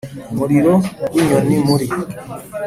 [0.31, 0.73] umuriro
[1.13, 1.87] w'inyoni muri